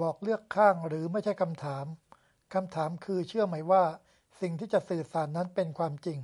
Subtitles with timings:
[0.00, 1.86] บอก เลือกข้างหรือไม่ใช่คำถาม;
[2.54, 3.84] คำถามคือ เชื่อไหมว่า
[4.40, 6.18] สิ่งที่จะสื่อสารนั้นเป็นความจริง